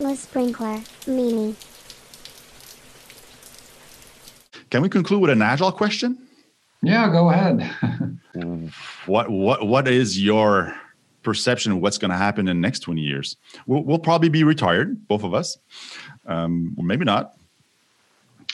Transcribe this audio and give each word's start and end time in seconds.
Le 0.00 0.16
Sprinkler, 0.16 0.80
Mimi. 1.06 1.54
Can 4.70 4.80
we 4.80 4.88
conclude 4.88 5.20
with 5.20 5.30
an 5.30 5.42
agile 5.42 5.70
question? 5.70 6.16
Yeah, 6.82 7.10
go 7.10 7.28
ahead. 7.28 7.70
what 9.06 9.28
what 9.28 9.66
what 9.66 9.86
is 9.86 10.22
your 10.22 10.74
perception 11.22 11.72
of 11.72 11.78
what's 11.78 11.98
going 11.98 12.10
to 12.10 12.16
happen 12.16 12.48
in 12.48 12.56
the 12.56 12.60
next 12.60 12.80
20 12.80 13.02
years? 13.02 13.36
We'll, 13.66 13.82
we'll 13.84 13.98
probably 13.98 14.30
be 14.30 14.42
retired, 14.42 15.06
both 15.06 15.22
of 15.22 15.34
us. 15.34 15.58
Um, 16.24 16.74
or 16.78 16.84
maybe 16.84 17.04
not. 17.04 17.34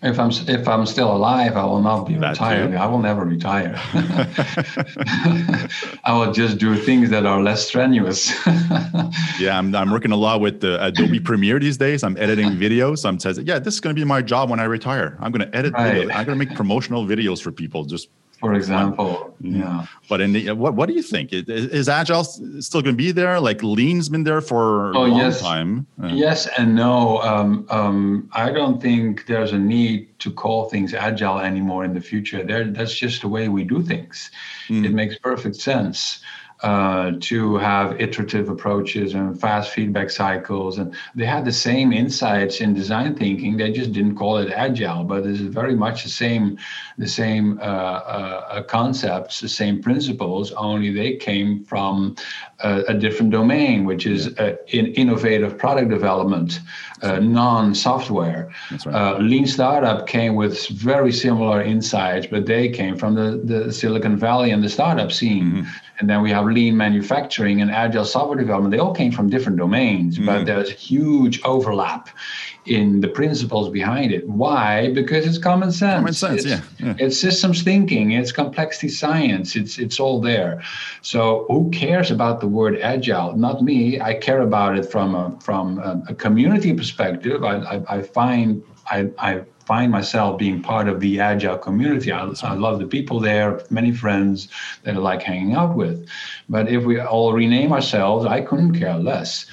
If 0.00 0.18
I'm 0.20 0.30
if 0.46 0.68
I'm 0.68 0.86
still 0.86 1.10
alive, 1.14 1.56
I 1.56 1.64
will 1.64 1.82
not 1.82 2.06
be 2.06 2.14
That 2.14 2.30
retired. 2.30 2.70
too. 2.70 2.76
I 2.76 2.86
will 2.86 3.00
never 3.00 3.24
retire. 3.24 3.74
I 6.04 6.12
will 6.12 6.32
just 6.32 6.58
do 6.58 6.76
things 6.76 7.10
that 7.10 7.26
are 7.26 7.42
less 7.42 7.66
strenuous. 7.66 8.32
Yeah, 9.38 9.56
I'm, 9.56 9.74
I'm 9.74 9.90
working 9.92 10.10
a 10.10 10.16
lot 10.16 10.40
with 10.40 10.60
the 10.60 10.84
Adobe 10.84 11.20
Premiere 11.20 11.60
these 11.60 11.76
days. 11.76 12.02
I'm 12.02 12.16
editing 12.16 12.50
videos. 12.56 13.04
I'm 13.06 13.20
says, 13.20 13.38
yeah, 13.38 13.58
this 13.60 13.74
is 13.74 13.80
going 13.80 13.94
to 13.94 13.98
be 14.00 14.04
my 14.04 14.20
job 14.20 14.50
when 14.50 14.58
I 14.58 14.64
retire. 14.64 15.16
I'm 15.20 15.30
going 15.30 15.48
to 15.48 15.56
edit. 15.56 15.72
Right. 15.74 15.94
videos. 15.94 16.10
I'm 16.14 16.26
going 16.26 16.38
to 16.38 16.44
make 16.44 16.54
promotional 16.56 17.04
videos 17.06 17.40
for 17.40 17.52
people. 17.52 17.84
Just, 17.84 18.08
For 18.38 18.54
example, 18.54 19.34
yeah. 19.40 19.86
but 20.08 20.20
in 20.20 20.32
the, 20.32 20.52
what 20.52 20.74
what 20.74 20.86
do 20.88 20.94
you 20.94 21.02
think? 21.02 21.32
Is, 21.32 21.48
is 21.48 21.88
Agile 21.88 22.22
still 22.22 22.82
going 22.82 22.94
to 22.94 22.96
be 22.96 23.10
there? 23.10 23.40
Like 23.40 23.64
Lean's 23.64 24.08
been 24.08 24.22
there 24.22 24.40
for 24.40 24.92
a 24.92 24.96
Oh, 24.96 25.02
long 25.06 25.18
yes. 25.18 25.40
time. 25.40 25.86
Uh, 26.00 26.06
Yes 26.08 26.46
and 26.56 26.76
no. 26.76 27.20
Um, 27.22 27.66
um, 27.68 28.28
I 28.32 28.52
don't 28.52 28.80
think 28.80 29.26
there's 29.26 29.52
a 29.52 29.58
need 29.58 30.16
to 30.20 30.30
call 30.30 30.68
things 30.68 30.94
agile 30.94 31.40
anymore 31.40 31.84
in 31.84 31.94
the 31.94 32.00
future. 32.00 32.44
There, 32.44 32.64
that's 32.64 32.94
just 32.94 33.22
the 33.22 33.28
way 33.28 33.48
we 33.48 33.64
do 33.64 33.82
things. 33.82 34.30
It 34.68 34.92
makes 34.92 35.18
perfect 35.18 35.56
sense 35.56 36.20
uh, 36.60 37.12
to 37.20 37.56
have 37.56 38.00
iterative 38.00 38.48
approaches 38.48 39.14
and 39.14 39.40
fast 39.40 39.70
feedback 39.70 40.10
cycles. 40.10 40.78
And 40.78 40.94
they 41.14 41.24
had 41.24 41.44
the 41.44 41.52
same 41.52 41.92
insights 41.92 42.60
in 42.60 42.74
design 42.74 43.14
thinking. 43.14 43.56
They 43.56 43.70
just 43.70 43.92
didn't 43.92 44.16
call 44.16 44.38
it 44.38 44.50
agile, 44.50 45.04
but 45.04 45.24
it's 45.24 45.40
very 45.40 45.76
much 45.76 46.02
the 46.02 46.10
same, 46.10 46.58
the 46.96 47.08
same 47.08 47.58
uh, 47.60 47.62
uh, 47.62 48.62
concepts, 48.62 49.40
the 49.40 49.48
same 49.48 49.80
principles. 49.82 50.52
Only 50.52 50.92
they 50.92 51.16
came 51.16 51.64
from 51.64 52.16
a, 52.60 52.82
a 52.88 52.94
different 52.94 53.30
domain, 53.30 53.84
which 53.84 54.06
is 54.06 54.28
uh, 54.38 54.56
in 54.68 54.86
innovative 54.94 55.56
product 55.58 55.90
development, 55.90 56.60
uh, 57.02 57.20
non-software. 57.20 58.50
Right. 58.70 58.94
Uh, 58.94 59.18
Lean 59.18 59.46
Startup 59.46 60.06
came 60.06 60.34
with 60.34 60.68
very 60.68 61.12
similar 61.12 61.62
insights, 61.62 62.26
but 62.26 62.46
they 62.46 62.68
came 62.68 62.96
from 62.96 63.14
the, 63.14 63.40
the 63.44 63.72
Silicon 63.72 64.16
Valley 64.16 64.50
and 64.50 64.62
the 64.62 64.68
startup 64.68 65.12
scene. 65.12 65.66
And 66.00 66.08
then 66.08 66.22
we 66.22 66.30
have 66.30 66.47
lean 66.52 66.76
manufacturing 66.76 67.60
and 67.60 67.70
agile 67.70 68.04
software 68.04 68.38
development. 68.38 68.72
They 68.72 68.78
all 68.78 68.94
came 68.94 69.12
from 69.12 69.28
different 69.28 69.58
domains, 69.58 70.18
but 70.18 70.42
mm. 70.42 70.46
there's 70.46 70.70
huge 70.70 71.40
overlap 71.44 72.08
in 72.66 73.00
the 73.00 73.08
principles 73.08 73.70
behind 73.70 74.12
it. 74.12 74.28
Why? 74.28 74.92
Because 74.92 75.26
it's 75.26 75.38
common 75.38 75.72
sense. 75.72 75.98
Common 75.98 76.12
sense, 76.12 76.44
It's- 76.44 76.62
yeah, 76.78 76.86
yeah. 76.86 76.94
It's 76.98 77.18
systems 77.18 77.62
thinking. 77.62 78.12
It's 78.12 78.32
complexity 78.32 78.88
science. 78.88 79.56
It's 79.56 79.78
it's 79.78 79.98
all 79.98 80.20
there. 80.20 80.62
So 81.02 81.46
who 81.48 81.70
cares 81.70 82.10
about 82.10 82.40
the 82.40 82.48
word 82.48 82.78
agile? 82.80 83.36
Not 83.36 83.62
me. 83.62 84.00
I 84.00 84.14
care 84.14 84.42
about 84.42 84.78
it 84.78 84.90
from 84.90 85.14
a 85.14 85.38
from 85.40 85.78
a, 85.78 86.02
a 86.08 86.14
community 86.14 86.72
perspective. 86.74 87.44
I, 87.44 87.56
I, 87.56 87.96
I 87.98 88.02
find 88.02 88.62
I, 88.90 89.10
I 89.18 89.42
find 89.66 89.92
myself 89.92 90.38
being 90.38 90.62
part 90.62 90.88
of 90.88 91.00
the 91.00 91.20
agile 91.20 91.58
community. 91.58 92.10
I, 92.10 92.26
I 92.42 92.54
love 92.54 92.78
the 92.78 92.86
people 92.86 93.20
there, 93.20 93.62
many 93.70 93.92
friends 93.92 94.48
that 94.84 94.94
I 94.94 94.98
like 94.98 95.22
hanging 95.22 95.54
out 95.54 95.76
with. 95.76 96.08
But 96.48 96.68
if 96.68 96.84
we 96.84 96.98
all 97.00 97.32
rename 97.32 97.72
ourselves, 97.72 98.24
I 98.24 98.40
couldn't 98.40 98.78
care 98.78 98.98
less. 98.98 99.46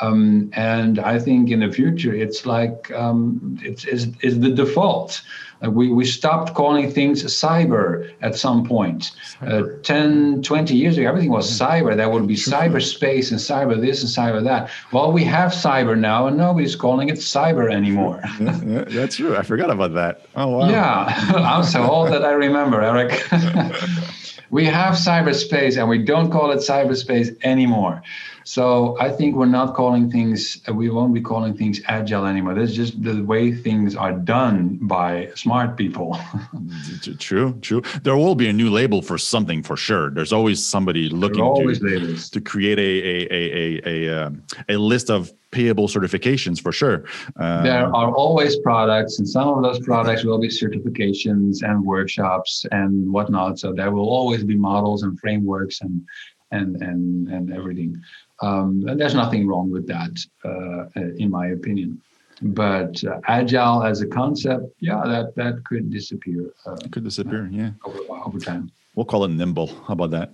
Um, 0.00 0.50
and 0.52 0.98
I 0.98 1.18
think 1.18 1.50
in 1.50 1.60
the 1.60 1.72
future, 1.72 2.14
it's 2.14 2.46
like 2.46 2.92
um, 2.92 3.58
it's, 3.62 3.84
it's, 3.84 4.06
it's 4.20 4.36
the 4.38 4.50
default. 4.50 5.22
Uh, 5.64 5.70
we, 5.70 5.90
we 5.90 6.04
stopped 6.04 6.54
calling 6.54 6.90
things 6.90 7.24
cyber 7.24 8.12
at 8.20 8.36
some 8.36 8.66
point. 8.66 9.12
Uh, 9.40 9.62
10, 9.82 10.42
20 10.42 10.74
years 10.74 10.98
ago, 10.98 11.08
everything 11.08 11.30
was 11.30 11.50
cyber. 11.50 11.96
There 11.96 12.10
would 12.10 12.26
be 12.26 12.36
cyberspace 12.36 13.30
and 13.30 13.40
cyber 13.40 13.80
this 13.80 14.02
and 14.02 14.10
cyber 14.10 14.44
that. 14.44 14.70
Well, 14.92 15.12
we 15.12 15.24
have 15.24 15.52
cyber 15.52 15.98
now, 15.98 16.26
and 16.26 16.36
nobody's 16.36 16.76
calling 16.76 17.08
it 17.08 17.16
cyber 17.16 17.72
anymore. 17.72 18.22
Yeah, 18.66 18.84
that's 18.84 19.16
true. 19.16 19.36
I 19.36 19.42
forgot 19.42 19.70
about 19.70 19.94
that. 19.94 20.26
Oh 20.34 20.48
wow. 20.48 20.68
Yeah, 20.68 21.04
I'm 21.36 21.62
so 21.64 21.82
old 21.88 22.10
that 22.10 22.24
I 22.24 22.32
remember, 22.32 22.82
Eric. 22.82 23.10
we 24.50 24.64
have 24.64 24.94
cyberspace 24.94 25.78
and 25.78 25.88
we 25.88 25.98
don't 25.98 26.30
call 26.30 26.50
it 26.50 26.58
cyberspace 26.58 27.36
anymore. 27.42 28.02
So 28.46 28.96
I 29.00 29.10
think 29.10 29.34
we're 29.34 29.46
not 29.46 29.74
calling 29.74 30.08
things, 30.08 30.60
we 30.72 30.88
won't 30.88 31.12
be 31.12 31.20
calling 31.20 31.56
things 31.56 31.80
agile 31.86 32.26
anymore. 32.26 32.54
That's 32.54 32.72
just 32.72 33.02
the 33.02 33.20
way 33.22 33.52
things 33.52 33.96
are 33.96 34.12
done 34.12 34.78
by 34.82 35.30
smart 35.34 35.76
people. 35.76 36.16
True, 37.18 37.58
true. 37.60 37.82
There 38.02 38.16
will 38.16 38.34
be 38.34 38.48
a 38.48 38.52
new 38.52 38.70
label 38.70 39.02
for 39.02 39.18
something 39.18 39.62
for 39.62 39.76
sure. 39.76 40.10
There's 40.10 40.32
always 40.32 40.64
somebody 40.64 41.08
looking 41.08 41.40
always 41.40 41.80
to, 41.80 42.30
to 42.30 42.40
create 42.40 42.78
a 42.78 42.82
a 42.82 43.16
a 43.30 43.42
a 43.58 43.80
a, 43.86 44.26
um, 44.26 44.42
a 44.68 44.76
list 44.76 45.10
of 45.10 45.32
payable 45.50 45.88
certifications 45.88 46.60
for 46.60 46.72
sure. 46.72 47.04
Uh, 47.38 47.62
there 47.62 47.86
are 47.94 48.12
always 48.14 48.56
products, 48.60 49.18
and 49.18 49.28
some 49.28 49.48
of 49.48 49.62
those 49.62 49.80
products 49.80 50.24
will 50.24 50.38
be 50.38 50.48
certifications 50.48 51.62
and 51.62 51.84
workshops 51.84 52.64
and 52.70 53.12
whatnot. 53.12 53.58
So 53.58 53.72
there 53.72 53.90
will 53.90 54.08
always 54.08 54.44
be 54.44 54.56
models 54.56 55.02
and 55.02 55.18
frameworks 55.18 55.80
and 55.80 56.02
and 56.50 56.80
and 56.82 57.28
and 57.28 57.52
everything. 57.52 58.00
Um, 58.42 58.84
and 58.88 59.00
there's 59.00 59.14
nothing 59.14 59.46
wrong 59.46 59.70
with 59.70 59.86
that, 59.88 60.18
uh, 60.44 61.00
uh, 61.00 61.14
in 61.16 61.30
my 61.30 61.48
opinion. 61.48 62.00
But 62.42 63.02
uh, 63.04 63.20
agile 63.28 63.82
as 63.82 64.02
a 64.02 64.06
concept, 64.06 64.64
yeah, 64.80 65.02
that 65.06 65.34
that 65.36 65.64
could 65.64 65.90
disappear 65.90 66.52
uh, 66.66 66.76
could 66.90 67.04
disappear. 67.04 67.48
Yeah, 67.50 67.70
over, 67.84 68.00
over 68.26 68.38
time. 68.38 68.70
we'll 68.94 69.06
call 69.06 69.24
it 69.24 69.28
nimble. 69.30 69.68
How 69.86 69.94
about 69.94 70.10
that? 70.10 70.32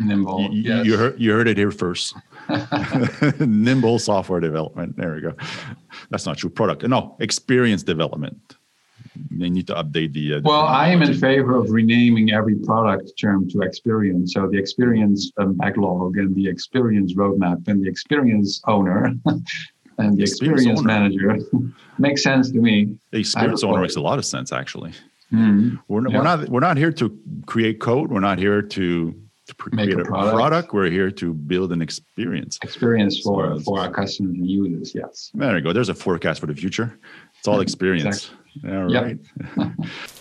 Nimble. 0.00 0.40
You, 0.40 0.48
you- 0.50 0.62
yes. 0.62 0.86
you 0.86 0.96
heard 0.96 1.20
you 1.20 1.32
heard 1.32 1.48
it 1.48 1.56
here 1.56 1.70
first. 1.70 2.16
nimble 3.40 3.98
software 3.98 4.40
development. 4.40 4.96
There 4.96 5.14
we 5.14 5.20
go. 5.20 5.34
That's 6.10 6.26
not 6.26 6.38
true. 6.38 6.50
Product. 6.50 6.82
No, 6.82 7.16
experience 7.20 7.82
development. 7.84 8.56
They 9.30 9.50
need 9.50 9.66
to 9.68 9.74
update 9.74 10.12
the. 10.12 10.34
Uh, 10.34 10.36
the 10.40 10.42
Well, 10.48 10.60
I 10.62 10.88
am 10.88 11.02
in 11.02 11.14
favor 11.14 11.56
of 11.56 11.70
renaming 11.70 12.32
every 12.32 12.56
product 12.56 13.12
term 13.20 13.48
to 13.50 13.60
experience. 13.62 14.34
So 14.34 14.48
the 14.50 14.58
experience 14.58 15.30
um, 15.38 15.54
backlog 15.54 16.16
and 16.16 16.34
the 16.34 16.48
experience 16.48 17.14
roadmap 17.14 17.66
and 17.68 17.84
the 17.84 17.88
experience 17.88 18.60
owner 18.66 19.12
and 19.98 20.16
the 20.16 20.22
Experience 20.22 20.80
experience, 20.80 20.82
manager 20.82 21.38
makes 21.98 22.22
sense 22.22 22.50
to 22.52 22.58
me. 22.58 22.96
The 23.10 23.18
experience 23.20 23.64
owner 23.64 23.80
makes 23.82 23.96
a 23.96 24.00
lot 24.00 24.18
of 24.18 24.24
sense 24.24 24.52
actually. 24.52 24.92
Mhm. 25.32 25.78
We're, 25.88 26.00
not 26.00 26.12
Yeah. 26.12 26.18
we're 26.18 26.24
not 26.24 26.48
we're 26.48 26.60
not 26.60 26.76
here 26.76 26.92
to 26.92 27.18
create 27.46 27.80
code. 27.80 28.10
We're 28.10 28.20
not 28.20 28.38
here 28.38 28.62
to, 28.62 29.12
to 29.12 29.54
Make 29.72 29.90
a 29.90 29.92
create 29.92 30.00
a 30.00 30.04
product. 30.04 30.34
product. 30.36 30.72
We're 30.74 30.90
here 30.90 31.10
to 31.10 31.34
build 31.34 31.72
an 31.72 31.82
experience. 31.82 32.58
Experience 32.62 33.20
for, 33.20 33.58
for 33.60 33.78
our 33.80 33.90
customers 33.90 34.34
and 34.36 34.46
users, 34.46 34.94
yes. 34.94 35.30
There 35.34 35.54
you 35.56 35.62
go. 35.62 35.72
There's 35.72 35.88
a 35.90 35.94
forecast 35.94 36.40
for 36.40 36.46
the 36.46 36.54
future. 36.54 36.98
It's 37.38 37.48
all 37.48 37.60
experience. 37.60 38.30
All 38.64 38.92
right. 38.92 39.18